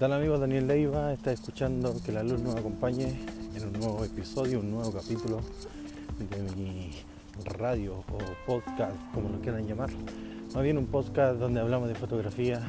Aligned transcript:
tal 0.00 0.14
amigos? 0.14 0.40
Daniel 0.40 0.66
Leiva 0.66 1.12
está 1.12 1.30
escuchando 1.30 1.94
que 2.02 2.10
la 2.10 2.22
luz 2.22 2.40
nos 2.40 2.56
acompañe 2.56 3.20
en 3.54 3.64
un 3.66 3.72
nuevo 3.74 4.02
episodio, 4.02 4.60
un 4.60 4.70
nuevo 4.70 4.90
capítulo 4.90 5.40
de 6.18 6.56
mi 6.56 6.90
radio 7.44 7.96
o 8.10 8.18
podcast, 8.46 8.96
como 9.12 9.28
lo 9.28 9.38
quieran 9.42 9.66
llamar. 9.66 9.90
Más 10.54 10.62
bien 10.62 10.78
un 10.78 10.86
podcast 10.86 11.38
donde 11.38 11.60
hablamos 11.60 11.90
de 11.90 11.94
fotografía, 11.96 12.62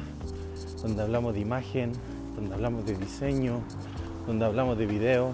donde 0.82 1.00
hablamos 1.00 1.32
de 1.32 1.40
imagen, 1.40 1.92
donde 2.36 2.54
hablamos 2.54 2.84
de 2.84 2.98
diseño, 2.98 3.62
donde 4.26 4.44
hablamos 4.44 4.76
de 4.76 4.84
video. 4.84 5.32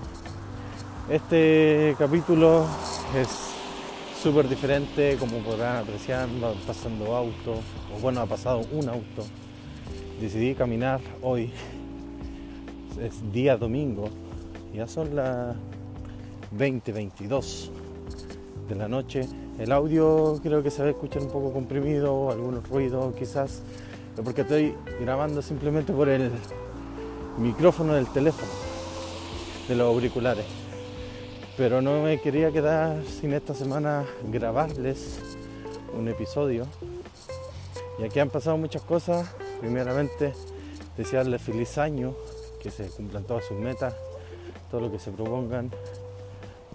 Este 1.11 1.97
capítulo 1.99 2.65
es 3.17 3.29
súper 4.23 4.49
diferente, 4.49 5.17
como 5.19 5.39
podrán 5.39 5.79
apreciar, 5.79 6.29
va 6.41 6.53
pasando 6.65 7.17
auto, 7.17 7.55
o 7.93 8.01
bueno, 8.01 8.21
ha 8.21 8.27
pasado 8.27 8.61
un 8.71 8.89
auto. 8.89 9.25
Decidí 10.21 10.55
caminar 10.55 11.01
hoy 11.23 11.51
es 13.01 13.33
día 13.33 13.57
domingo, 13.57 14.09
ya 14.75 14.87
son 14.87 15.15
las 15.15 15.57
20:22 16.57 17.71
de 18.69 18.75
la 18.75 18.89
noche. 18.89 19.29
El 19.59 19.73
audio 19.73 20.39
creo 20.43 20.63
que 20.63 20.71
se 20.71 20.83
va 20.83 20.89
a 20.89 20.91
escuchar 20.91 21.23
un 21.23 21.29
poco 21.29 21.53
comprimido, 21.53 22.31
algunos 22.31 22.69
ruidos 22.69 23.15
quizás, 23.15 23.63
porque 24.23 24.43
estoy 24.43 24.75
grabando 25.01 25.43
simplemente 25.43 25.93
por 25.93 26.09
el 26.09 26.31
micrófono 27.39 27.95
del 27.95 28.07
teléfono, 28.09 28.51
de 29.69 29.75
los 29.75 29.87
auriculares. 29.87 30.45
Pero 31.57 31.83
no 31.83 32.03
me 32.03 32.21
quería 32.21 32.53
quedar 32.53 33.03
sin 33.05 33.33
esta 33.33 33.55
semana 33.55 34.05
grabarles 34.31 35.19
un 35.99 36.09
episodio. 36.09 36.67
Y 37.99 38.05
aquí 38.05 38.21
han 38.21 38.31
pasado 38.31 38.57
muchas 38.57 38.83
cosas. 38.83 39.29
Primeramente, 39.61 40.35
desearles 40.97 41.43
feliz 41.43 41.79
año 41.79 42.15
que 42.61 42.71
se 42.71 42.89
cumplan 42.89 43.25
todas 43.25 43.45
sus 43.45 43.59
metas, 43.59 43.95
todo 44.71 44.83
lo 44.83 44.91
que 44.91 44.99
se 44.99 45.11
propongan, 45.11 45.71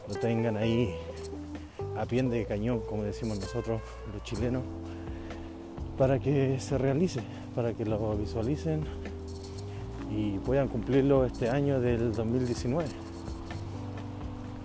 lo 0.07 0.15
tengan 0.15 0.57
ahí 0.57 0.95
a 1.97 2.05
pie 2.05 2.23
de 2.23 2.45
cañón, 2.45 2.81
como 2.81 3.03
decimos 3.03 3.39
nosotros 3.39 3.81
los 4.13 4.23
chilenos, 4.23 4.63
para 5.97 6.19
que 6.19 6.59
se 6.59 6.77
realice, 6.77 7.21
para 7.55 7.73
que 7.73 7.85
lo 7.85 8.15
visualicen 8.15 8.83
y 10.11 10.37
puedan 10.39 10.67
cumplirlo 10.67 11.25
este 11.25 11.49
año 11.49 11.79
del 11.79 12.13
2019. 12.13 12.85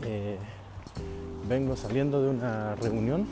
Eh, 0.04 0.36
vengo 1.48 1.76
saliendo 1.76 2.22
de 2.22 2.30
una 2.30 2.74
reunión 2.76 3.26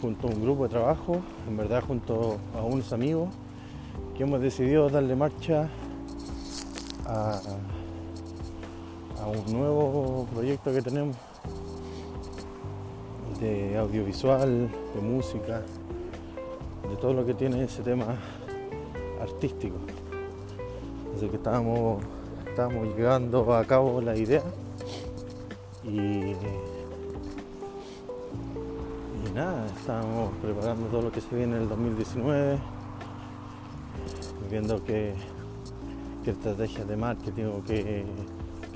junto 0.00 0.28
a 0.28 0.30
un 0.30 0.42
grupo 0.42 0.64
de 0.64 0.68
trabajo, 0.70 1.20
en 1.48 1.56
verdad 1.56 1.82
junto 1.82 2.38
a 2.54 2.62
unos 2.62 2.92
amigos, 2.92 3.28
que 4.16 4.22
hemos 4.22 4.40
decidido 4.40 4.88
darle 4.88 5.14
marcha 5.16 5.68
a, 7.08 7.40
un 9.26 9.52
nuevo 9.52 10.26
proyecto 10.32 10.72
que 10.72 10.82
tenemos 10.82 11.16
de 13.40 13.76
audiovisual, 13.76 14.70
de 14.94 15.00
música, 15.00 15.62
de 16.88 16.96
todo 16.96 17.12
lo 17.12 17.26
que 17.26 17.34
tiene 17.34 17.64
ese 17.64 17.82
tema 17.82 18.16
artístico. 19.20 19.76
Así 21.16 21.28
que 21.28 21.36
estábamos, 21.36 22.02
estábamos 22.46 22.88
llegando 22.96 23.54
a 23.54 23.64
cabo 23.64 24.00
la 24.00 24.16
idea 24.16 24.42
y, 25.82 25.98
y 25.98 26.34
nada, 29.34 29.66
estábamos 29.66 30.32
preparando 30.40 30.86
todo 30.86 31.02
lo 31.02 31.12
que 31.12 31.20
se 31.20 31.34
viene 31.34 31.56
en 31.56 31.62
el 31.62 31.68
2019, 31.68 32.58
viendo 34.50 34.84
que 34.84 35.14
estrategias 36.30 36.86
de 36.86 36.96
marketing 36.96 37.44
o 37.44 37.62
qué, 37.64 38.04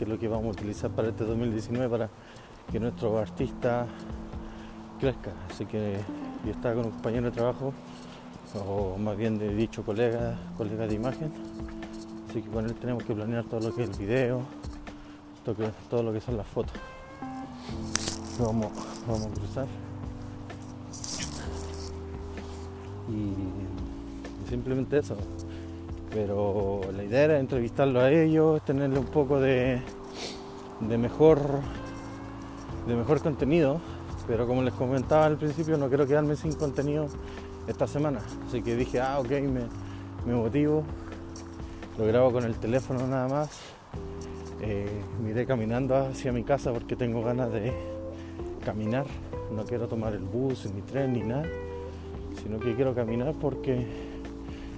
es 0.00 0.08
lo 0.08 0.18
que 0.18 0.28
vamos 0.28 0.46
a 0.46 0.50
utilizar 0.50 0.90
para 0.90 1.08
este 1.08 1.24
2019 1.24 1.88
para 1.88 2.08
que 2.70 2.80
nuestro 2.80 3.18
artista 3.18 3.86
crezca. 4.98 5.30
Así 5.50 5.66
que 5.66 5.98
yo 6.44 6.52
estaba 6.52 6.76
con 6.76 6.86
un 6.86 6.90
compañero 6.92 7.26
de 7.26 7.32
trabajo, 7.32 7.72
o 8.66 8.96
más 8.98 9.16
bien 9.16 9.38
de 9.38 9.54
dicho 9.54 9.82
colega, 9.82 10.38
colega 10.56 10.86
de 10.86 10.94
imagen. 10.94 11.30
Así 12.28 12.40
que 12.40 12.48
con 12.48 12.64
él 12.64 12.74
tenemos 12.74 13.02
que 13.04 13.14
planear 13.14 13.44
todo 13.44 13.60
lo 13.60 13.74
que 13.74 13.82
es 13.82 13.90
el 13.90 13.96
video, 13.96 14.42
todo, 15.44 16.02
lo 16.02 16.12
que 16.12 16.20
son 16.20 16.36
las 16.36 16.46
fotos. 16.46 16.74
Vamos, 18.38 18.72
vamos 19.06 19.26
a 19.26 19.30
cruzar. 19.30 19.66
y 23.08 24.48
simplemente 24.48 24.98
eso 24.98 25.16
pero 26.12 26.80
la 26.96 27.04
idea 27.04 27.22
era 27.22 27.38
entrevistarlo 27.38 28.00
a 28.00 28.10
ellos, 28.10 28.62
tenerle 28.64 28.98
un 28.98 29.06
poco 29.06 29.40
de, 29.40 29.80
de 30.80 30.98
mejor 30.98 31.40
de 32.86 32.96
mejor 32.96 33.20
contenido, 33.20 33.80
pero 34.26 34.46
como 34.46 34.62
les 34.62 34.74
comentaba 34.74 35.26
al 35.26 35.36
principio 35.36 35.76
no 35.76 35.88
quiero 35.88 36.06
quedarme 36.06 36.34
sin 36.34 36.52
contenido 36.54 37.06
esta 37.68 37.86
semana, 37.86 38.20
así 38.46 38.62
que 38.62 38.74
dije, 38.74 39.00
ah, 39.00 39.20
ok, 39.20 39.30
me, 39.30 39.60
me 40.26 40.34
motivo, 40.34 40.82
lo 41.98 42.06
grabo 42.06 42.32
con 42.32 42.44
el 42.44 42.54
teléfono 42.56 43.06
nada 43.06 43.28
más, 43.28 43.60
eh, 44.62 44.88
miré 45.22 45.46
caminando 45.46 45.96
hacia 45.96 46.32
mi 46.32 46.42
casa 46.42 46.72
porque 46.72 46.96
tengo 46.96 47.22
ganas 47.22 47.52
de 47.52 47.72
caminar, 48.64 49.06
no 49.54 49.64
quiero 49.64 49.86
tomar 49.86 50.14
el 50.14 50.24
bus, 50.24 50.68
ni 50.74 50.82
tren, 50.82 51.12
ni 51.12 51.22
nada, 51.22 51.46
sino 52.42 52.58
que 52.58 52.74
quiero 52.74 52.94
caminar 52.94 53.34
porque 53.40 54.09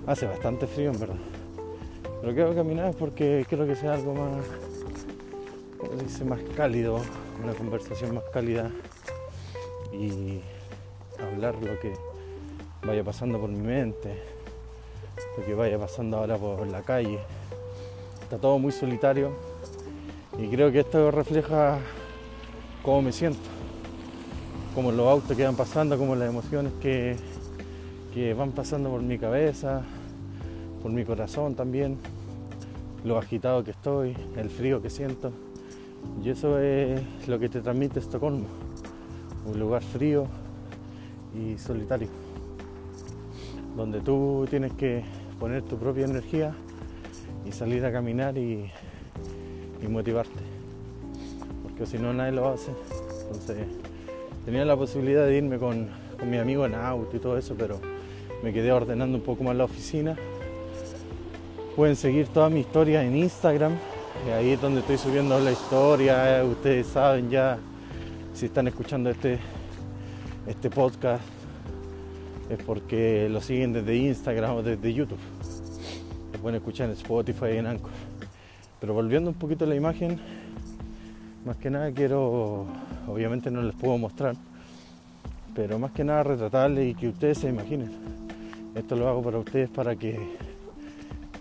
Hace 0.07 0.27
bastante 0.27 0.67
frío 0.67 0.91
en 0.91 0.99
verdad. 0.99 1.17
Pero 2.21 2.35
quiero 2.35 2.55
caminar 2.55 2.93
porque 2.95 3.47
quiero 3.49 3.67
que 3.67 3.77
sea 3.77 3.95
algo 3.95 4.15
más, 4.15 4.45
dice, 6.03 6.25
más 6.25 6.41
cálido, 6.57 7.01
una 7.43 7.55
conversación 7.55 8.15
más 8.15 8.25
cálida 8.33 8.71
y 9.93 10.41
hablar 11.21 11.55
lo 11.55 11.79
que 11.79 11.93
vaya 12.85 13.05
pasando 13.05 13.41
por 13.41 13.49
mi 13.51 13.61
mente, 13.61 14.23
lo 15.39 15.45
que 15.45 15.55
vaya 15.55 15.79
pasando 15.79 16.17
ahora 16.17 16.37
por 16.37 16.67
la 16.67 16.83
calle. 16.83 17.21
Está 18.23 18.39
todo 18.39 18.59
muy 18.59 18.73
solitario 18.73 19.33
y 20.37 20.49
creo 20.49 20.73
que 20.73 20.81
esto 20.81 21.13
refleja 21.13 21.79
cómo 22.83 23.03
me 23.03 23.13
siento, 23.13 23.39
cómo 24.75 24.91
los 24.91 25.07
autos 25.07 25.37
que 25.37 25.45
van 25.45 25.55
pasando, 25.55 25.97
cómo 25.97 26.17
las 26.17 26.29
emociones 26.29 26.73
que 26.81 27.17
que 28.13 28.35
van 28.35 28.53
pasando 28.53 28.91
por 28.91 29.01
mi 29.01 29.19
cabeza, 29.19 29.83
por 30.83 30.93
mi 30.93 31.05
corazón 31.05 31.55
también, 31.55 31.97
lo 33.05 33.19
agitado 33.19 33.65
que 33.65 33.71
estoy, 33.71 34.15
el 34.37 34.51
frío 34.51 34.83
que 34.83 34.91
siento. 34.91 35.33
Y 36.23 36.31
eso 36.31 36.59
es 36.59 37.01
lo 37.27 37.39
que 37.39 37.49
te 37.49 37.61
transmite 37.61 38.01
Estocolmo, 38.01 38.47
un 39.47 39.59
lugar 39.59 39.83
frío 39.83 40.27
y 41.35 41.57
solitario, 41.57 42.09
donde 43.77 44.01
tú 44.01 44.47
tienes 44.51 44.73
que 44.73 45.05
poner 45.41 45.63
tu 45.63 45.77
propia 45.79 46.05
energía 46.05 46.55
y 47.47 47.53
salir 47.53 47.85
a 47.85 47.93
caminar 47.93 48.37
y, 48.37 48.71
motivarte, 49.89 50.31
porque 51.65 51.87
si 51.87 51.99
no 51.99 52.13
nadie 52.13 52.33
lo 52.33 52.49
hace. 52.49 52.71
Entonces 53.27 53.67
tenía 54.45 54.65
la 54.65 54.77
posibilidad 54.77 55.27
de 55.27 55.37
irme 55.37 55.59
con, 55.59 55.89
con 56.19 56.31
mi 56.31 56.39
amigo 56.39 56.65
en 56.67 56.75
auto 56.75 57.17
y 57.17 57.19
todo 57.19 57.37
eso, 57.37 57.57
pero 57.59 57.81
me 58.43 58.53
quedé 58.53 58.73
ordenando 58.73 59.17
un 59.17 59.25
poco 59.25 59.45
más 59.45 59.57
la 59.57 59.65
oficina. 59.65 60.17
Pueden 61.77 61.97
seguir 61.97 62.27
toda 62.29 62.51
mi 62.51 62.61
historia 62.61 63.03
en 63.03 63.17
Instagram, 63.17 63.73
ahí 64.37 64.51
es 64.51 64.61
donde 64.61 64.81
estoy 64.81 64.99
subiendo 64.99 65.39
la 65.41 65.53
historia, 65.53 66.45
ustedes 66.45 66.87
saben 66.87 67.31
ya 67.31 67.59
si 68.35 68.47
están 68.47 68.69
escuchando 68.69 69.11
este, 69.11 69.39
este 70.47 70.71
podcast 70.71 71.25
es 72.51 72.63
porque 72.65 73.29
lo 73.31 73.41
siguen 73.41 73.73
desde 73.73 73.97
Instagram 73.97 74.57
o 74.57 74.63
desde 74.63 74.93
YouTube. 74.93 75.19
Lo 76.33 76.39
pueden 76.41 76.57
escuchar 76.57 76.89
en 76.89 76.93
Spotify 76.93 77.47
y 77.55 77.57
en 77.59 77.67
Anchor. 77.67 77.91
Pero 78.79 78.93
volviendo 78.93 79.31
un 79.31 79.37
poquito 79.37 79.65
a 79.65 79.69
la 79.69 79.75
imagen, 79.75 80.21
más 81.47 81.57
que 81.57 81.71
nada 81.71 81.91
quiero, 81.93 82.67
obviamente 83.09 83.51
no 83.51 83.63
les 83.63 83.75
puedo 83.75 83.97
mostrar, 83.97 84.37
pero 85.55 85.79
más 85.79 85.93
que 85.93 86.05
nada 86.05 86.23
retratarles 86.23 86.91
y 86.91 86.95
que 86.95 87.09
ustedes 87.09 87.39
se 87.39 87.49
imaginen 87.49 88.22
esto 88.75 88.97
lo 88.97 89.09
hago 89.09 89.23
para 89.23 89.39
ustedes 89.39 89.69
para 89.69 89.97
que 89.97 90.19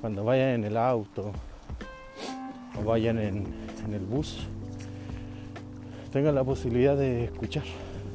cuando 0.02 0.24
vayan 0.24 0.50
en 0.50 0.64
el 0.66 0.78
auto 0.78 1.32
o 2.80 2.84
vayan 2.84 3.20
en, 3.20 3.46
el 3.92 4.00
bus 4.00 4.40
tengan 6.12 6.36
la 6.36 6.44
posibilidad 6.44 6.96
de 6.98 7.26
escuchar, 7.26 7.64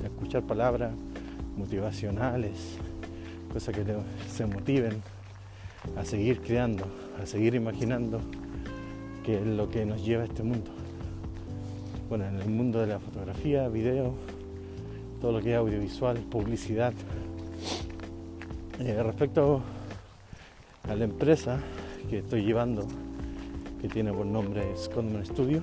de 0.01 0.09
escuchar 0.09 0.43
palabras 0.43 0.93
motivacionales, 1.57 2.77
cosas 3.53 3.75
que 3.75 3.85
se 4.29 4.47
motiven 4.47 5.01
a 5.97 6.05
seguir 6.05 6.41
creando, 6.41 6.87
a 7.23 7.27
seguir 7.27 7.55
imaginando 7.55 8.21
que 9.25 9.39
es 9.39 9.47
lo 9.47 9.71
que 9.71 9.87
nos 9.87 10.05
lleva 10.05 10.23
a 10.23 10.27
este 10.27 10.43
mundo. 10.43 10.71
Bueno, 12.09 12.27
en 12.27 12.37
el 12.37 12.49
mundo 12.49 12.81
de 12.81 12.87
la 12.87 12.99
fotografía, 12.99 13.69
video, 13.69 14.15
todo 15.21 15.33
lo 15.33 15.41
que 15.41 15.53
es 15.53 15.57
audiovisual, 15.57 16.19
publicidad, 16.19 16.93
eh, 18.79 19.03
respecto 19.03 19.63
a 20.89 20.95
la 20.95 21.05
empresa 21.05 21.59
que 22.11 22.19
estoy 22.19 22.45
llevando, 22.45 22.87
que 23.81 23.89
tiene 23.89 24.13
por 24.13 24.27
nombre 24.27 24.77
Scotman 24.77 25.25
Studio. 25.25 25.63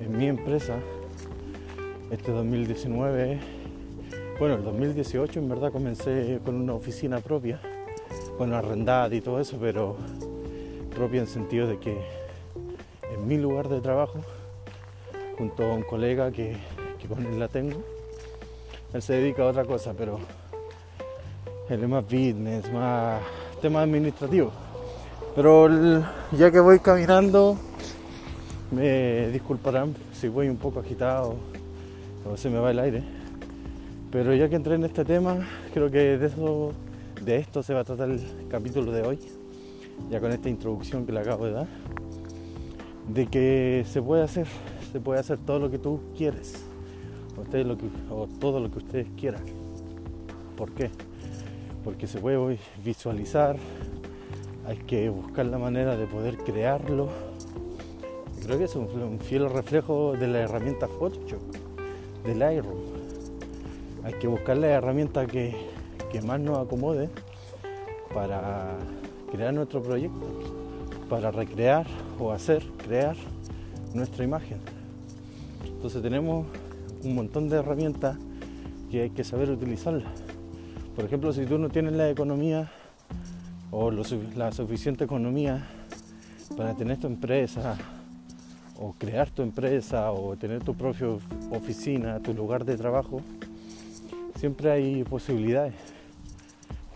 En 0.00 0.16
mi 0.16 0.26
empresa, 0.26 0.78
este 2.10 2.30
2019, 2.30 3.40
bueno, 4.38 4.54
el 4.54 4.64
2018 4.64 5.40
en 5.40 5.48
verdad 5.48 5.72
comencé 5.72 6.40
con 6.44 6.54
una 6.54 6.74
oficina 6.74 7.20
propia, 7.20 7.60
bueno, 8.38 8.56
arrendada 8.56 9.14
y 9.14 9.20
todo 9.20 9.40
eso, 9.40 9.58
pero 9.60 9.96
propia 10.94 11.20
en 11.20 11.26
sentido 11.26 11.66
de 11.66 11.78
que 11.78 11.96
en 13.12 13.26
mi 13.26 13.38
lugar 13.38 13.68
de 13.68 13.80
trabajo, 13.80 14.20
junto 15.36 15.64
a 15.64 15.74
un 15.74 15.82
colega 15.82 16.30
que, 16.30 16.56
que 17.00 17.08
con 17.08 17.26
él 17.26 17.40
la 17.40 17.48
tengo, 17.48 17.82
él 18.94 19.02
se 19.02 19.14
dedica 19.14 19.42
a 19.42 19.46
otra 19.46 19.64
cosa, 19.64 19.94
pero 19.96 20.20
es 21.80 21.88
más 21.88 22.04
business, 22.04 22.70
más 22.72 23.20
tema 23.60 23.82
administrativo. 23.82 24.50
Pero 25.34 25.68
ya 26.32 26.50
que 26.50 26.60
voy 26.60 26.80
caminando, 26.80 27.56
me 28.70 29.28
disculparán 29.28 29.94
si 30.12 30.28
voy 30.28 30.48
un 30.48 30.56
poco 30.56 30.80
agitado 30.80 31.36
o 32.30 32.36
se 32.36 32.50
me 32.50 32.58
va 32.58 32.70
el 32.70 32.78
aire. 32.78 33.02
Pero 34.10 34.34
ya 34.34 34.48
que 34.48 34.56
entré 34.56 34.74
en 34.74 34.84
este 34.84 35.04
tema, 35.04 35.38
creo 35.72 35.90
que 35.90 36.18
de, 36.18 36.26
eso, 36.26 36.72
de 37.24 37.36
esto 37.36 37.62
se 37.62 37.72
va 37.72 37.80
a 37.80 37.84
tratar 37.84 38.10
el 38.10 38.20
capítulo 38.50 38.92
de 38.92 39.02
hoy, 39.02 39.18
ya 40.10 40.20
con 40.20 40.30
esta 40.32 40.50
introducción 40.50 41.06
que 41.06 41.12
le 41.12 41.20
acabo 41.20 41.46
de 41.46 41.52
dar, 41.52 41.66
de 43.08 43.26
que 43.26 43.86
se 43.88 44.02
puede 44.02 44.22
hacer, 44.22 44.46
se 44.92 45.00
puede 45.00 45.20
hacer 45.20 45.38
todo 45.38 45.58
lo 45.58 45.70
que 45.70 45.78
tú 45.78 46.00
quieres, 46.16 46.62
o 48.10 48.26
todo 48.38 48.60
lo 48.60 48.70
que 48.70 48.78
ustedes 48.78 49.06
quieran. 49.16 49.42
¿Por 50.56 50.70
qué? 50.72 50.90
Porque 51.84 52.06
se 52.06 52.20
puede 52.20 52.58
visualizar, 52.84 53.56
hay 54.66 54.76
que 54.78 55.08
buscar 55.08 55.46
la 55.46 55.58
manera 55.58 55.96
de 55.96 56.06
poder 56.06 56.36
crearlo. 56.38 57.08
Creo 58.44 58.58
que 58.58 58.64
es 58.64 58.76
un, 58.76 59.18
fiel 59.20 59.48
reflejo 59.50 60.12
de 60.12 60.28
la 60.28 60.40
herramienta 60.40 60.88
Photoshop, 60.88 61.40
del 62.24 62.38
Lightroom. 62.38 62.80
Hay 64.04 64.14
que 64.14 64.26
buscar 64.26 64.56
la 64.56 64.68
herramienta 64.68 65.26
que, 65.26 65.54
más 66.24 66.38
nos 66.40 66.58
acomode 66.58 67.08
para 68.12 68.76
crear 69.30 69.54
nuestro 69.54 69.82
proyecto, 69.82 70.26
para 71.08 71.30
recrear 71.30 71.86
o 72.18 72.32
hacer, 72.32 72.62
crear 72.84 73.16
nuestra 73.94 74.24
imagen. 74.24 74.58
Entonces 75.64 76.02
tenemos 76.02 76.46
un 77.02 77.14
montón 77.14 77.48
de 77.48 77.56
herramientas 77.56 78.16
que 78.90 79.02
hay 79.02 79.10
que 79.10 79.24
saber 79.24 79.50
utilizarlas. 79.50 80.21
Por 80.94 81.06
ejemplo, 81.06 81.32
si 81.32 81.46
tú 81.46 81.58
no 81.58 81.70
tienes 81.70 81.94
la 81.94 82.10
economía 82.10 82.70
o 83.70 83.90
la 83.90 84.52
suficiente 84.52 85.04
economía 85.04 85.66
para 86.54 86.74
tener 86.74 86.98
tu 86.98 87.06
empresa 87.06 87.78
o 88.78 88.92
crear 88.92 89.30
tu 89.30 89.40
empresa 89.42 90.12
o 90.12 90.36
tener 90.36 90.62
tu 90.62 90.74
propia 90.74 91.06
oficina, 91.50 92.20
tu 92.20 92.34
lugar 92.34 92.66
de 92.66 92.76
trabajo, 92.76 93.22
siempre 94.36 94.70
hay 94.70 95.04
posibilidades. 95.04 95.72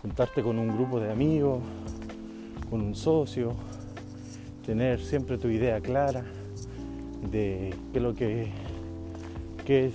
Juntarte 0.03 0.43
con 0.43 0.59
un 0.59 0.67
grupo 0.67 0.99
de 0.99 1.11
amigos, 1.11 1.63
con 2.69 2.81
un 2.81 2.93
socio, 2.93 3.55
tener 4.63 5.01
siempre 5.01 5.39
tu 5.39 5.47
idea 5.47 5.81
clara 5.81 6.23
de 7.31 7.73
qué 7.91 7.97
es 7.97 8.03
lo 8.03 8.13
que, 8.13 8.51
qué, 9.67 9.91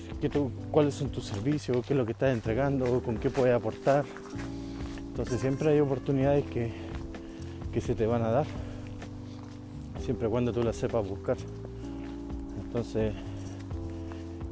cuáles 0.70 0.94
son 0.94 1.08
tus 1.08 1.24
servicios, 1.24 1.84
qué 1.86 1.94
es 1.94 1.98
lo 1.98 2.04
que 2.04 2.12
estás 2.12 2.34
entregando, 2.34 3.00
con 3.00 3.16
qué 3.16 3.30
puedes 3.30 3.56
aportar. 3.56 4.04
Entonces 5.08 5.40
siempre 5.40 5.70
hay 5.70 5.80
oportunidades 5.80 6.44
que, 6.44 6.70
se 7.80 7.94
te 7.94 8.06
van 8.06 8.22
a 8.22 8.30
dar, 8.30 8.46
siempre 10.04 10.28
cuando 10.28 10.52
tú 10.52 10.62
las 10.62 10.76
sepas 10.76 11.08
buscar. 11.08 11.38
Entonces 12.66 13.14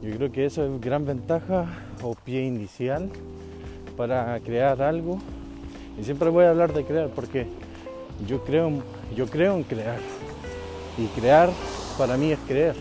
yo 0.02 0.16
creo 0.16 0.32
que 0.32 0.46
eso 0.46 0.64
es 0.64 0.80
gran 0.80 1.04
ventaja 1.04 1.66
o 2.02 2.14
pie 2.14 2.46
inicial 2.46 3.10
para 3.98 4.40
crear 4.40 4.80
algo. 4.80 5.18
Y 6.00 6.04
siempre 6.04 6.30
voy 6.30 6.46
a 6.46 6.50
hablar 6.50 6.72
de 6.72 6.84
crear 6.84 7.10
porque 7.10 7.46
yo 8.26 8.42
creo, 8.42 8.70
yo 9.14 9.26
creo 9.26 9.54
en 9.54 9.64
crear. 9.64 9.98
Y 10.96 11.06
crear 11.08 11.50
para 11.98 12.16
mí 12.16 12.32
es 12.32 12.38
creer, 12.46 12.74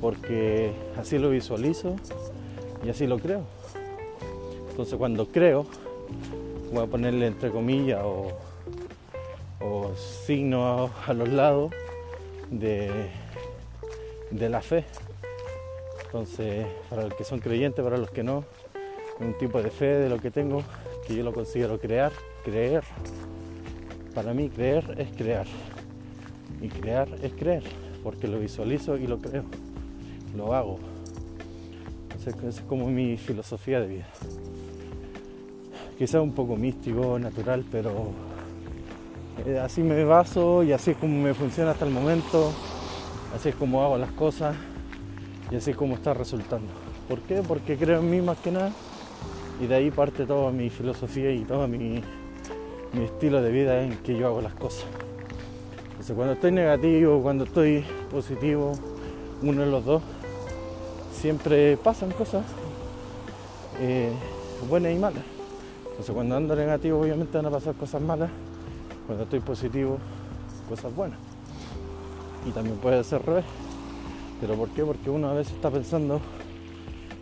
porque 0.00 0.72
así 0.96 1.18
lo 1.18 1.30
visualizo 1.30 1.96
y 2.84 2.90
así 2.90 3.06
lo 3.06 3.18
creo. 3.18 3.42
Entonces 4.70 4.96
cuando 4.96 5.26
creo, 5.26 5.66
voy 6.72 6.84
a 6.84 6.86
ponerle 6.86 7.26
entre 7.26 7.50
comillas 7.50 8.02
o, 8.04 8.32
signos 10.26 10.90
a, 11.06 11.14
los 11.14 11.28
lados 11.28 11.72
de, 12.50 12.90
de 14.30 14.48
la 14.48 14.60
fe. 14.60 14.84
Entonces, 16.04 16.66
para 16.88 17.04
los 17.04 17.14
que 17.14 17.24
son 17.24 17.40
creyentes, 17.40 17.82
para 17.82 17.96
los 17.96 18.10
que 18.10 18.22
no, 18.22 18.44
un 19.20 19.34
tipo 19.34 19.62
de 19.62 19.70
fe 19.70 19.86
de 19.86 20.08
lo 20.08 20.18
que 20.18 20.30
tengo, 20.30 20.62
que 21.06 21.16
yo 21.16 21.24
lo 21.24 21.32
considero 21.32 21.78
crear, 21.78 22.12
creer. 22.44 22.84
Para 24.14 24.32
mí 24.34 24.48
creer 24.48 24.94
es 24.98 25.10
crear. 25.16 25.46
Y 26.60 26.68
crear 26.68 27.08
es 27.22 27.32
creer, 27.32 27.62
porque 28.02 28.28
lo 28.28 28.38
visualizo 28.38 28.96
y 28.96 29.06
lo 29.06 29.18
creo. 29.18 29.44
Lo 30.36 30.54
hago. 30.54 30.78
Esa 32.18 32.30
es 32.48 32.60
como 32.62 32.88
mi 32.88 33.16
filosofía 33.16 33.80
de 33.80 33.86
vida 33.86 34.08
quizás 35.98 36.22
un 36.22 36.30
poco 36.30 36.56
místico, 36.56 37.18
natural, 37.18 37.64
pero 37.72 37.90
eh, 39.44 39.58
así 39.58 39.82
me 39.82 40.04
baso 40.04 40.62
y 40.62 40.72
así 40.72 40.92
es 40.92 40.96
como 40.96 41.20
me 41.20 41.34
funciona 41.34 41.72
hasta 41.72 41.84
el 41.84 41.90
momento, 41.90 42.52
así 43.34 43.48
es 43.48 43.56
como 43.56 43.82
hago 43.82 43.98
las 43.98 44.12
cosas 44.12 44.54
y 45.50 45.56
así 45.56 45.72
es 45.72 45.76
como 45.76 45.96
está 45.96 46.14
resultando. 46.14 46.68
¿Por 47.08 47.18
qué? 47.22 47.42
Porque 47.46 47.76
creo 47.76 47.98
en 47.98 48.08
mí 48.08 48.20
más 48.20 48.38
que 48.38 48.52
nada 48.52 48.70
y 49.60 49.66
de 49.66 49.74
ahí 49.74 49.90
parte 49.90 50.24
toda 50.24 50.52
mi 50.52 50.70
filosofía 50.70 51.32
y 51.32 51.40
todo 51.40 51.66
mi, 51.66 52.00
mi 52.92 53.04
estilo 53.04 53.42
de 53.42 53.50
vida 53.50 53.82
en 53.82 53.96
que 53.98 54.16
yo 54.16 54.28
hago 54.28 54.40
las 54.40 54.54
cosas. 54.54 54.86
Entonces 55.90 56.14
cuando 56.14 56.34
estoy 56.34 56.52
negativo, 56.52 57.20
cuando 57.22 57.42
estoy 57.42 57.84
positivo, 58.08 58.72
uno 59.42 59.62
de 59.62 59.70
los 59.70 59.84
dos, 59.84 60.02
siempre 61.18 61.76
pasan 61.76 62.12
cosas 62.12 62.44
eh, 63.80 64.12
buenas 64.68 64.92
y 64.92 64.98
malas. 64.98 65.22
Entonces 65.90 66.14
cuando 66.14 66.36
ando 66.36 66.54
negativo 66.54 67.00
obviamente 67.00 67.36
van 67.36 67.46
a 67.46 67.50
pasar 67.50 67.74
cosas 67.74 68.00
malas, 68.00 68.30
cuando 69.06 69.24
estoy 69.24 69.40
positivo, 69.40 69.98
cosas 70.68 70.94
buenas. 70.94 71.18
Y 72.46 72.50
también 72.50 72.76
puede 72.76 73.02
ser 73.02 73.24
revés. 73.26 73.44
¿Pero 74.40 74.54
por 74.54 74.68
qué? 74.68 74.84
Porque 74.84 75.10
uno 75.10 75.28
a 75.28 75.34
veces 75.34 75.54
está 75.54 75.70
pensando, 75.70 76.20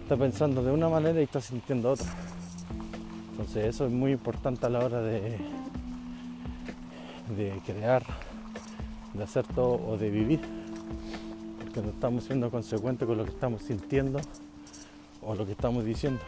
está 0.02 0.16
pensando 0.16 0.62
de 0.62 0.70
una 0.70 0.90
manera 0.90 1.18
y 1.18 1.24
está 1.24 1.40
sintiendo 1.40 1.92
otra. 1.92 2.06
Entonces 3.30 3.64
eso 3.64 3.86
es 3.86 3.92
muy 3.92 4.12
importante 4.12 4.66
a 4.66 4.68
la 4.68 4.80
hora 4.80 5.00
de, 5.00 5.38
de 7.34 7.60
crear, 7.64 8.02
de 9.14 9.24
hacer 9.24 9.46
todo 9.46 9.80
o 9.88 9.96
de 9.96 10.10
vivir. 10.10 10.65
Porque 11.76 11.88
no 11.88 11.92
estamos 11.92 12.24
siendo 12.24 12.50
consecuentes 12.50 13.06
con 13.06 13.18
lo 13.18 13.24
que 13.26 13.32
estamos 13.32 13.60
sintiendo 13.60 14.18
o 15.20 15.34
lo 15.34 15.44
que 15.44 15.52
estamos 15.52 15.84
diciendo. 15.84 16.22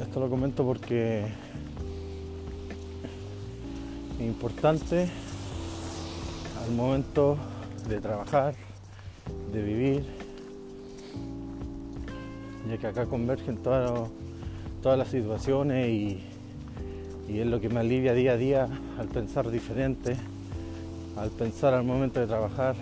Esto 0.00 0.20
lo 0.20 0.30
comento 0.30 0.64
porque 0.64 1.24
es 4.14 4.20
importante 4.20 5.08
al 6.62 6.70
momento 6.70 7.36
de 7.88 8.00
trabajar, 8.00 8.54
de 9.52 9.60
vivir, 9.60 10.04
ya 12.68 12.78
que 12.78 12.86
acá 12.86 13.06
convergen 13.06 13.56
todas, 13.56 14.08
todas 14.84 14.96
las 14.96 15.08
situaciones 15.08 15.88
y, 15.88 16.20
y 17.28 17.40
es 17.40 17.46
lo 17.48 17.60
que 17.60 17.70
me 17.70 17.80
alivia 17.80 18.14
día 18.14 18.34
a 18.34 18.36
día 18.36 18.68
al 19.00 19.08
pensar 19.08 19.50
diferente, 19.50 20.16
al 21.20 21.30
pensar 21.30 21.74
al 21.74 21.84
momento 21.84 22.20
de 22.20 22.26
trabajar, 22.26 22.76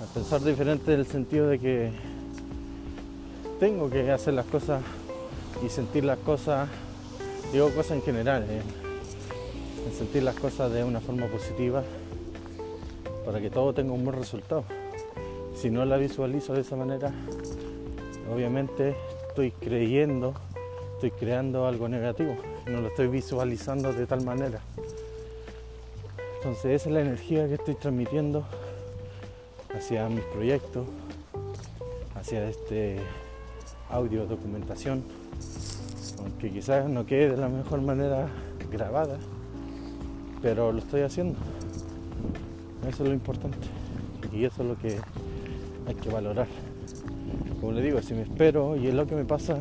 al 0.00 0.08
pensar 0.12 0.42
diferente 0.42 0.92
en 0.92 1.00
el 1.00 1.06
sentido 1.06 1.48
de 1.48 1.58
que 1.58 1.90
tengo 3.58 3.88
que 3.88 4.10
hacer 4.12 4.34
las 4.34 4.46
cosas 4.46 4.82
y 5.64 5.68
sentir 5.70 6.04
las 6.04 6.18
cosas, 6.18 6.68
digo 7.52 7.70
cosas 7.70 7.92
en 7.92 8.02
general, 8.02 8.44
eh, 8.48 8.62
sentir 9.96 10.22
las 10.22 10.34
cosas 10.34 10.70
de 10.70 10.84
una 10.84 11.00
forma 11.00 11.26
positiva 11.26 11.82
para 13.24 13.40
que 13.40 13.50
todo 13.50 13.72
tenga 13.72 13.92
un 13.92 14.04
buen 14.04 14.16
resultado. 14.16 14.64
Si 15.54 15.70
no 15.70 15.84
la 15.84 15.96
visualizo 15.96 16.52
de 16.52 16.60
esa 16.60 16.76
manera, 16.76 17.10
obviamente 18.32 18.94
estoy 19.28 19.50
creyendo, 19.52 20.34
estoy 20.94 21.10
creando 21.10 21.66
algo 21.66 21.88
negativo, 21.88 22.36
no 22.66 22.80
lo 22.80 22.88
estoy 22.88 23.08
visualizando 23.08 23.92
de 23.92 24.06
tal 24.06 24.24
manera. 24.24 24.60
Entonces 26.38 26.66
esa 26.66 26.88
es 26.88 26.94
la 26.94 27.00
energía 27.00 27.48
que 27.48 27.54
estoy 27.54 27.74
transmitiendo 27.74 28.44
hacia 29.76 30.08
mis 30.08 30.22
proyectos, 30.26 30.86
hacia 32.14 32.48
este 32.48 33.00
audio 33.90 34.24
documentación, 34.24 35.02
aunque 36.20 36.50
quizás 36.50 36.88
no 36.88 37.04
quede 37.06 37.30
de 37.30 37.38
la 37.38 37.48
mejor 37.48 37.82
manera 37.82 38.28
grabada, 38.70 39.18
pero 40.40 40.70
lo 40.70 40.78
estoy 40.78 41.02
haciendo. 41.02 41.36
Eso 42.88 43.02
es 43.02 43.08
lo 43.08 43.14
importante 43.14 43.58
y 44.32 44.44
eso 44.44 44.62
es 44.62 44.68
lo 44.68 44.78
que 44.78 44.96
hay 45.88 45.94
que 45.96 46.08
valorar. 46.08 46.46
Como 47.60 47.72
le 47.72 47.82
digo, 47.82 48.00
si 48.00 48.14
me 48.14 48.22
espero, 48.22 48.76
y 48.76 48.86
es 48.86 48.94
lo 48.94 49.08
que 49.08 49.16
me 49.16 49.24
pasa 49.24 49.58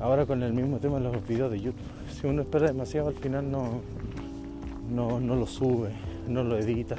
ahora 0.00 0.24
con 0.24 0.42
el 0.42 0.54
mismo 0.54 0.78
tema 0.78 0.96
de 0.98 1.12
los 1.12 1.28
videos 1.28 1.50
de 1.50 1.60
YouTube, 1.60 1.82
si 2.18 2.26
uno 2.26 2.40
espera 2.40 2.68
demasiado 2.68 3.08
al 3.08 3.16
final 3.16 3.50
no, 3.50 3.82
no, 4.90 5.20
no 5.20 5.36
lo 5.36 5.46
sube, 5.46 5.90
no 6.28 6.42
lo 6.42 6.58
edita. 6.58 6.96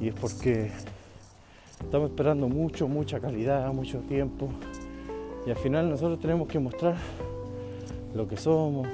Y 0.00 0.08
es 0.08 0.14
porque 0.14 0.70
estamos 1.80 2.10
esperando 2.10 2.48
mucho, 2.48 2.88
mucha 2.88 3.20
calidad, 3.20 3.72
mucho 3.72 3.98
tiempo. 4.00 4.48
Y 5.46 5.50
al 5.50 5.56
final 5.56 5.88
nosotros 5.88 6.20
tenemos 6.20 6.48
que 6.48 6.58
mostrar 6.58 6.96
lo 8.14 8.28
que 8.28 8.36
somos. 8.36 8.86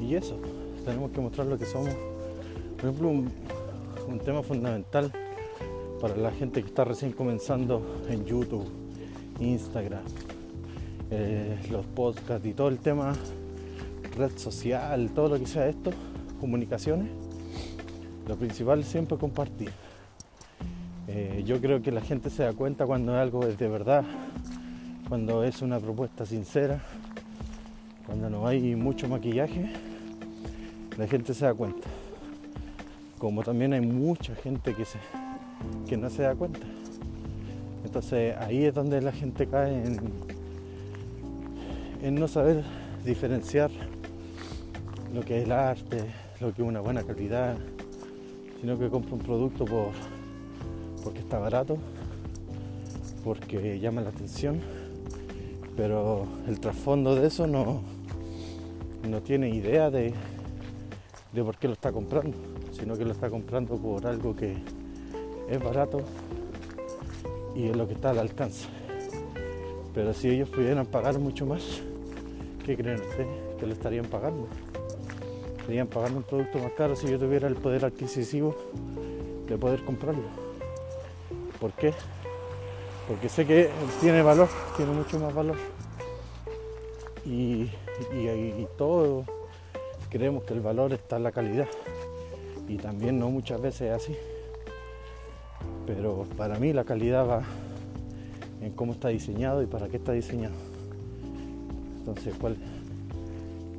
Y 0.00 0.14
eso, 0.14 0.36
tenemos 0.84 1.10
que 1.12 1.20
mostrar 1.20 1.46
lo 1.46 1.58
que 1.58 1.66
somos. 1.66 1.94
Por 2.76 2.90
ejemplo, 2.90 3.08
un, 3.08 3.32
tema 4.24 4.42
fundamental 4.42 5.10
para 6.00 6.16
la 6.16 6.30
gente 6.32 6.60
que 6.60 6.68
está 6.68 6.84
recién 6.84 7.12
comenzando 7.12 7.82
en 8.08 8.24
YouTube, 8.24 8.68
Instagram, 9.40 10.02
eh, 11.10 11.58
los 11.70 11.86
podcasts 11.86 12.46
y 12.46 12.52
todo 12.52 12.68
el 12.68 12.78
tema 12.78 13.14
red 14.16 14.36
social, 14.36 15.10
todo 15.14 15.30
lo 15.30 15.38
que 15.38 15.46
sea 15.46 15.68
esto, 15.68 15.90
comunicaciones, 16.40 17.08
lo 18.26 18.36
principal 18.36 18.80
es 18.80 18.86
siempre 18.86 19.16
compartir. 19.16 19.70
Eh, 21.08 21.42
yo 21.44 21.60
creo 21.60 21.82
que 21.82 21.90
la 21.90 22.00
gente 22.00 22.30
se 22.30 22.44
da 22.44 22.52
cuenta 22.52 22.86
cuando 22.86 23.14
algo 23.14 23.44
es 23.46 23.58
de 23.58 23.68
verdad, 23.68 24.04
cuando 25.08 25.44
es 25.44 25.60
una 25.62 25.78
propuesta 25.78 26.24
sincera, 26.24 26.80
cuando 28.06 28.30
no 28.30 28.46
hay 28.46 28.74
mucho 28.76 29.08
maquillaje, 29.08 29.70
la 30.96 31.06
gente 31.06 31.34
se 31.34 31.44
da 31.44 31.54
cuenta. 31.54 31.88
Como 33.18 33.42
también 33.42 33.72
hay 33.72 33.80
mucha 33.80 34.34
gente 34.36 34.74
que, 34.74 34.84
se, 34.84 34.98
que 35.88 35.96
no 35.96 36.10
se 36.10 36.22
da 36.22 36.34
cuenta. 36.34 36.60
Entonces 37.84 38.36
ahí 38.38 38.64
es 38.64 38.74
donde 38.74 39.00
la 39.00 39.12
gente 39.12 39.46
cae 39.46 39.84
en, 39.84 39.98
en 42.02 42.14
no 42.14 42.28
saber 42.28 42.62
diferenciar 43.04 43.70
lo 45.12 45.22
que 45.22 45.38
es 45.38 45.44
el 45.44 45.52
arte, 45.52 46.04
lo 46.40 46.54
que 46.54 46.62
es 46.62 46.68
una 46.68 46.80
buena 46.80 47.02
calidad, 47.02 47.56
sino 48.60 48.78
que 48.78 48.88
compra 48.88 49.14
un 49.14 49.20
producto 49.20 49.64
por, 49.64 49.90
porque 51.04 51.18
está 51.18 51.38
barato, 51.38 51.76
porque 53.22 53.78
llama 53.78 54.00
la 54.00 54.08
atención, 54.08 54.60
pero 55.76 56.26
el 56.48 56.60
trasfondo 56.60 57.14
de 57.14 57.26
eso 57.26 57.46
no, 57.46 57.82
no 59.08 59.20
tiene 59.20 59.50
idea 59.50 59.90
de, 59.90 60.14
de 61.32 61.44
por 61.44 61.56
qué 61.58 61.68
lo 61.68 61.74
está 61.74 61.92
comprando, 61.92 62.36
sino 62.72 62.96
que 62.96 63.04
lo 63.04 63.12
está 63.12 63.28
comprando 63.28 63.76
por 63.76 64.06
algo 64.06 64.34
que 64.34 64.56
es 65.48 65.62
barato 65.62 66.00
y 67.54 67.68
es 67.68 67.76
lo 67.76 67.86
que 67.86 67.94
está 67.94 68.10
al 68.10 68.18
alcance. 68.18 68.66
Pero 69.94 70.14
si 70.14 70.30
ellos 70.30 70.48
pudieran 70.48 70.86
pagar 70.86 71.18
mucho 71.18 71.44
más, 71.44 71.82
¿qué 72.64 72.76
creen 72.76 73.00
ustedes 73.00 73.28
que 73.58 73.66
lo 73.66 73.74
estarían 73.74 74.06
pagando? 74.06 74.48
Estarían 75.62 75.86
pagando 75.86 76.18
un 76.18 76.24
producto 76.24 76.58
más 76.58 76.72
caro 76.72 76.96
si 76.96 77.08
yo 77.08 77.20
tuviera 77.20 77.46
el 77.46 77.54
poder 77.54 77.84
adquisitivo 77.84 78.56
de 79.46 79.56
poder 79.56 79.84
comprarlo. 79.84 80.24
¿Por 81.60 81.70
qué? 81.74 81.94
Porque 83.06 83.28
sé 83.28 83.46
que 83.46 83.70
tiene 84.00 84.22
valor, 84.22 84.48
tiene 84.76 84.90
mucho 84.90 85.20
más 85.20 85.32
valor. 85.32 85.56
Y, 87.24 87.70
y, 88.12 88.66
todos 88.76 89.24
creemos 90.10 90.42
que 90.42 90.54
el 90.54 90.60
valor 90.62 90.92
está 90.94 91.18
en 91.18 91.22
la 91.22 91.30
calidad. 91.30 91.68
Y 92.68 92.78
también 92.78 93.20
no 93.20 93.30
muchas 93.30 93.60
veces 93.60 93.82
es 93.82 93.92
así. 93.92 94.16
Pero 95.86 96.26
para 96.36 96.58
mí 96.58 96.72
la 96.72 96.82
calidad 96.82 97.24
va 97.24 97.42
en 98.60 98.72
cómo 98.72 98.94
está 98.94 99.10
diseñado 99.10 99.62
y 99.62 99.66
para 99.66 99.86
qué 99.86 99.98
está 99.98 100.10
diseñado. 100.10 100.56
Entonces, 101.98 102.34
¿cuál, 102.40 102.56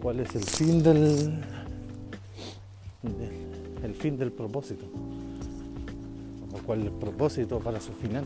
cuál 0.01 0.21
es 0.21 0.33
el 0.33 0.45
fin 0.45 0.81
del, 0.81 1.43
el 3.83 3.95
fin 3.95 4.17
del 4.17 4.31
propósito? 4.31 4.85
o 6.53 6.57
cuál 6.65 6.81
es 6.81 6.85
el 6.87 6.91
propósito 6.91 7.59
para 7.59 7.79
su 7.79 7.91
final. 7.93 8.25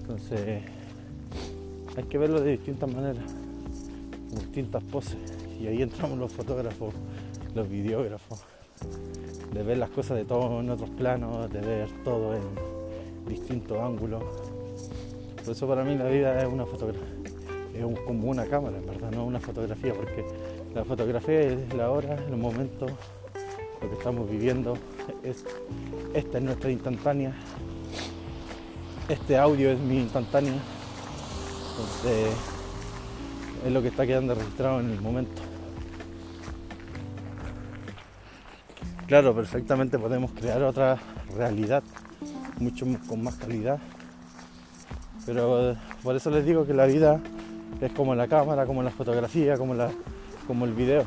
Entonces 0.00 0.62
hay 1.96 2.04
que 2.04 2.18
verlo 2.18 2.40
de 2.40 2.52
distintas 2.52 2.90
maneras, 2.90 3.24
distintas 4.30 4.82
poses. 4.84 5.18
Y 5.60 5.66
ahí 5.66 5.82
entramos 5.82 6.18
los 6.18 6.32
fotógrafos, 6.32 6.94
los 7.54 7.68
videógrafos, 7.68 8.40
de 9.52 9.62
ver 9.62 9.78
las 9.78 9.90
cosas 9.90 10.16
de 10.16 10.24
todos 10.24 10.62
en 10.62 10.70
otros 10.70 10.90
planos, 10.90 11.50
de 11.50 11.60
ver 11.60 11.88
todo 12.04 12.34
en 12.34 12.42
distintos 13.28 13.78
ángulos. 13.78 14.22
Por 15.44 15.52
eso 15.52 15.66
para 15.66 15.84
mí 15.84 15.96
la 15.96 16.08
vida 16.08 16.40
es 16.40 16.46
una 16.50 16.66
fotografía, 16.66 17.02
es 17.74 18.00
como 18.00 18.28
una 18.30 18.44
cámara, 18.46 18.78
en 18.78 18.86
verdad, 18.86 19.10
no 19.10 19.24
una 19.24 19.40
fotografía, 19.40 19.94
porque 19.94 20.24
la 20.74 20.84
fotografía 20.84 21.40
es 21.40 21.74
la 21.74 21.90
hora, 21.90 22.16
el 22.28 22.36
momento, 22.36 22.86
lo 23.80 23.88
que 23.88 23.94
estamos 23.94 24.28
viviendo, 24.28 24.76
es, 25.22 25.44
esta 26.14 26.38
es 26.38 26.44
nuestra 26.44 26.70
instantánea, 26.70 27.32
este 29.08 29.38
audio 29.38 29.70
es 29.70 29.78
mi 29.78 29.98
instantánea, 29.98 30.54
entonces 31.70 32.34
es 33.64 33.72
lo 33.72 33.82
que 33.82 33.88
está 33.88 34.06
quedando 34.06 34.34
registrado 34.34 34.80
en 34.80 34.90
el 34.90 35.00
momento. 35.00 35.42
Claro, 39.06 39.34
perfectamente 39.34 39.98
podemos 39.98 40.32
crear 40.32 40.62
otra 40.62 40.98
realidad, 41.34 41.82
mucho 42.58 42.86
con 43.08 43.22
más 43.22 43.36
calidad, 43.36 43.78
pero 45.24 45.76
por 46.02 46.16
eso 46.16 46.30
les 46.30 46.44
digo 46.44 46.66
que 46.66 46.74
la 46.74 46.86
vida 46.86 47.20
es 47.80 47.92
como 47.92 48.14
la 48.14 48.28
cámara, 48.28 48.66
como 48.66 48.82
la 48.82 48.90
fotografía, 48.90 49.56
como, 49.56 49.74
la, 49.74 49.90
como 50.46 50.64
el 50.64 50.74
video 50.74 51.04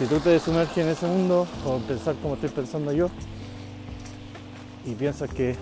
si 0.00 0.06
tú 0.06 0.18
te 0.18 0.40
sumerges 0.40 0.78
en 0.78 0.88
ese 0.88 1.06
mundo, 1.06 1.46
o 1.66 1.76
pensar 1.80 2.14
como 2.22 2.32
estoy 2.32 2.48
pensando 2.48 2.90
yo, 2.90 3.10
y 4.86 4.94
piensas 4.94 5.28
que, 5.28 5.54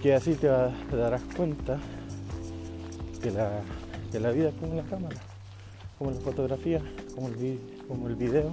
que 0.00 0.14
así 0.14 0.36
te, 0.36 0.46
darás 0.46 1.22
cuenta 1.36 1.80
que 3.20 3.32
la, 3.32 3.62
que 4.12 4.20
la, 4.20 4.30
vida 4.30 4.50
es 4.50 4.54
como 4.54 4.76
la 4.76 4.84
cámara, 4.84 5.16
como 5.98 6.12
la 6.12 6.20
fotografía, 6.20 6.80
como 7.16 7.26
el, 7.26 7.58
como 7.88 8.06
el 8.06 8.14
video. 8.14 8.52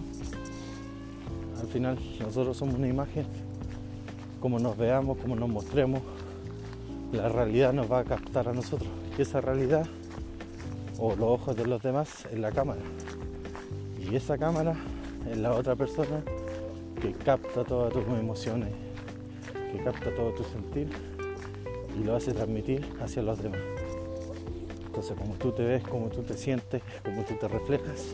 Al 1.62 1.68
final 1.68 2.00
nosotros 2.20 2.58
somos 2.58 2.74
una 2.74 2.88
imagen, 2.88 3.27
como 4.39 4.58
nos 4.58 4.75
veamos, 4.75 5.20
como 5.20 5.36
nos 5.36 5.50
mostremos, 5.50 6.01
la 7.12 7.30
realidad 7.30 7.74
nos 7.74 7.92
va 7.92 8.00
a 8.00 8.03
captar 8.06 8.50
a 8.50 8.53
nosotros. 8.53 8.89
Y 9.20 9.22
esa 9.22 9.39
realidad, 9.39 9.86
o 10.98 11.12
los 11.12 11.30
ojos 11.30 11.56
de 11.56 11.68
los 11.68 11.84
demás, 11.84 12.25
es 12.32 12.39
la 12.39 12.51
cámara. 12.51 12.82
Y 14.10 14.15
esa 14.15 14.38
cámara 14.38 14.75
es 15.29 15.38
la 15.38 15.53
otra 15.53 15.75
persona 15.75 16.22
que 17.01 17.13
capta 17.13 17.63
todas 17.63 17.93
tus 17.93 18.03
emociones, 18.05 18.69
que 19.72 19.83
capta 19.83 20.13
todo 20.13 20.31
tu 20.31 20.43
sentir 20.43 20.89
y 22.00 22.03
lo 22.03 22.15
hace 22.15 22.33
transmitir 22.33 22.86
hacia 23.01 23.24
los 23.24 23.41
demás. 23.41 23.62
Entonces, 24.86 25.17
como 25.17 25.36
tú 25.36 25.51
te 25.51 25.63
ves, 25.63 25.83
como 25.83 26.10
tú 26.10 26.22
te 26.22 26.36
sientes, 26.36 26.81
como 27.03 27.24
tú 27.24 27.33
te 27.39 27.48
reflejas, 27.48 28.13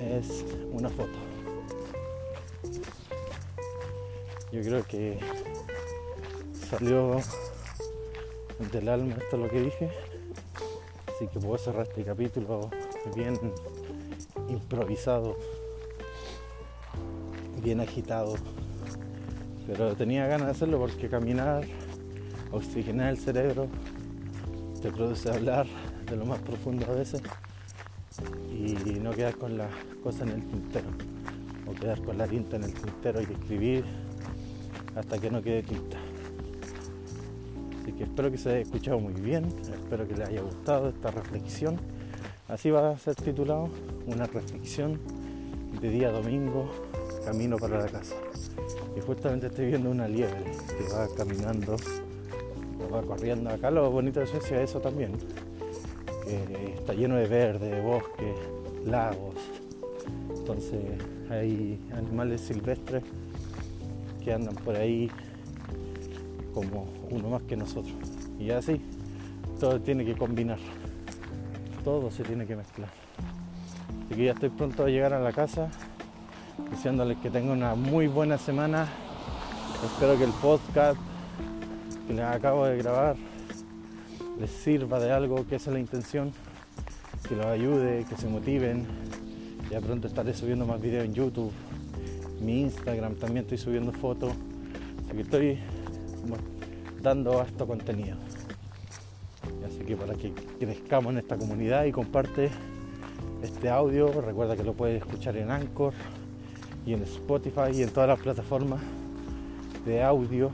es 0.00 0.44
una 0.72 0.88
foto. 0.88 1.18
Yo 4.52 4.62
creo 4.62 4.84
que 4.84 5.18
salió 6.70 7.18
del 8.72 8.88
alma 8.88 9.14
esto 9.20 9.36
lo 9.36 9.48
que 9.48 9.60
dije, 9.60 9.90
así 11.08 11.26
que 11.28 11.38
puedo 11.38 11.58
cerrar 11.58 11.86
este 11.86 12.02
capítulo 12.02 12.70
bien 13.14 13.38
improvisado, 14.48 15.36
bien 17.62 17.80
agitado. 17.80 18.34
Pero 19.66 19.94
tenía 19.94 20.26
ganas 20.26 20.46
de 20.46 20.52
hacerlo 20.52 20.78
porque 20.78 21.08
caminar, 21.08 21.64
oxigenar 22.50 23.10
el 23.10 23.18
cerebro, 23.18 23.68
te 24.82 24.90
produce 24.90 25.30
hablar 25.30 25.66
de 26.08 26.16
lo 26.16 26.24
más 26.24 26.40
profundo 26.40 26.86
a 26.86 26.94
veces 26.94 27.22
y 28.50 28.98
no 28.98 29.10
quedar 29.12 29.36
con 29.36 29.56
las 29.56 29.70
cosas 30.02 30.22
en 30.22 30.30
el 30.30 30.46
tintero 30.46 30.88
o 31.66 31.74
quedar 31.74 32.02
con 32.02 32.18
la 32.18 32.26
tinta 32.26 32.56
en 32.56 32.64
el 32.64 32.74
tintero 32.74 33.20
y 33.20 33.24
escribir 33.24 33.84
hasta 34.96 35.18
que 35.18 35.30
no 35.30 35.42
quede 35.42 35.62
tinta. 35.62 35.98
Así 37.80 37.92
que 37.92 38.04
espero 38.04 38.30
que 38.30 38.38
se 38.38 38.50
haya 38.50 38.58
escuchado 38.60 38.98
muy 38.98 39.14
bien, 39.14 39.46
espero 39.62 40.06
que 40.06 40.14
les 40.14 40.28
haya 40.28 40.42
gustado 40.42 40.88
esta 40.88 41.10
reflexión. 41.10 41.78
Así 42.50 42.68
va 42.68 42.90
a 42.90 42.98
ser 42.98 43.14
titulado 43.14 43.68
una 44.08 44.26
reflexión 44.26 44.98
de 45.80 45.88
día 45.88 46.10
domingo, 46.10 46.66
camino 47.24 47.56
para 47.56 47.78
la 47.78 47.86
casa. 47.86 48.16
Y 48.96 49.00
justamente 49.00 49.46
estoy 49.46 49.66
viendo 49.66 49.88
una 49.88 50.08
liebre 50.08 50.42
que 50.66 50.92
va 50.92 51.06
caminando, 51.16 51.76
va 52.92 53.02
corriendo. 53.02 53.50
Acá 53.50 53.70
lo 53.70 53.88
bonito 53.92 54.18
de 54.18 54.26
Suecia 54.26 54.60
es 54.60 54.70
eso 54.70 54.80
también, 54.80 55.12
que 56.24 56.74
está 56.74 56.92
lleno 56.92 57.14
de 57.14 57.28
verde, 57.28 57.70
de 57.70 57.80
bosque, 57.80 58.34
lagos. 58.84 59.36
Entonces 60.36 60.80
hay 61.30 61.78
animales 61.94 62.40
silvestres 62.40 63.04
que 64.24 64.32
andan 64.32 64.56
por 64.56 64.74
ahí 64.74 65.08
como 66.52 66.88
uno 67.10 67.28
más 67.30 67.42
que 67.42 67.56
nosotros. 67.56 67.94
Y 68.40 68.50
así, 68.50 68.80
todo 69.60 69.80
tiene 69.80 70.04
que 70.04 70.16
combinar. 70.16 70.58
Todo 71.84 72.10
se 72.10 72.22
tiene 72.22 72.46
que 72.46 72.56
mezclar. 72.56 72.90
Así 74.06 74.14
que 74.14 74.24
ya 74.24 74.32
estoy 74.32 74.50
pronto 74.50 74.84
a 74.84 74.88
llegar 74.88 75.12
a 75.14 75.20
la 75.20 75.32
casa, 75.32 75.70
diciéndoles 76.70 77.18
que 77.18 77.30
tengo 77.30 77.52
una 77.52 77.74
muy 77.74 78.06
buena 78.06 78.38
semana. 78.38 78.88
Espero 79.84 80.18
que 80.18 80.24
el 80.24 80.32
podcast 80.32 80.98
que 82.06 82.14
les 82.14 82.24
acabo 82.24 82.66
de 82.66 82.76
grabar 82.76 83.16
les 84.38 84.50
sirva 84.50 84.98
de 84.98 85.12
algo, 85.12 85.46
que 85.46 85.56
esa 85.56 85.70
es 85.70 85.74
la 85.74 85.80
intención, 85.80 86.32
que 87.28 87.36
los 87.36 87.46
ayude, 87.46 88.04
que 88.08 88.16
se 88.16 88.28
motiven. 88.28 88.86
Ya 89.70 89.80
pronto 89.80 90.08
estaré 90.08 90.34
subiendo 90.34 90.66
más 90.66 90.80
videos 90.80 91.04
en 91.04 91.14
YouTube, 91.14 91.52
mi 92.40 92.62
Instagram 92.62 93.14
también 93.14 93.44
estoy 93.44 93.58
subiendo 93.58 93.92
fotos, 93.92 94.32
así 95.06 95.14
que 95.14 95.22
estoy 95.22 95.58
dando 97.00 97.38
harto 97.38 97.66
contenido. 97.66 98.16
Para 99.96 100.14
que 100.14 100.32
crezcamos 100.58 101.12
en 101.12 101.18
esta 101.18 101.36
comunidad 101.36 101.84
y 101.84 101.92
comparte 101.92 102.50
este 103.42 103.68
audio, 103.68 104.20
recuerda 104.20 104.56
que 104.56 104.62
lo 104.62 104.74
puedes 104.74 105.02
escuchar 105.02 105.36
en 105.36 105.50
Anchor 105.50 105.92
y 106.86 106.94
en 106.94 107.02
Spotify 107.02 107.72
y 107.74 107.82
en 107.82 107.90
todas 107.90 108.08
las 108.08 108.20
plataformas 108.20 108.80
de 109.84 110.02
audio. 110.02 110.50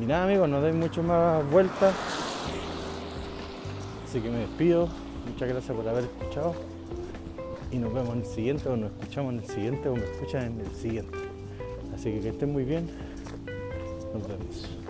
Y 0.00 0.06
nada 0.06 0.24
amigos, 0.24 0.48
no 0.48 0.60
doy 0.60 0.72
mucho 0.72 1.02
más 1.02 1.48
vueltas. 1.50 1.94
Así 4.08 4.20
que 4.20 4.30
me 4.30 4.38
despido. 4.38 4.88
Muchas 5.26 5.48
gracias 5.48 5.76
por 5.76 5.88
haber 5.88 6.04
escuchado. 6.04 6.54
Y 7.70 7.76
nos 7.76 7.92
vemos 7.92 8.14
en 8.14 8.20
el 8.20 8.26
siguiente, 8.26 8.68
o 8.68 8.76
nos 8.76 8.90
escuchamos 8.92 9.34
en 9.34 9.40
el 9.40 9.46
siguiente, 9.46 9.88
o 9.88 9.94
me 9.94 10.04
escuchan 10.04 10.52
en 10.52 10.60
el 10.60 10.74
siguiente. 10.74 11.18
Así 11.94 12.10
que 12.12 12.20
que 12.20 12.28
estén 12.30 12.52
muy 12.52 12.64
bien. 12.64 12.88
Nos 14.12 14.28
vemos. 14.28 14.81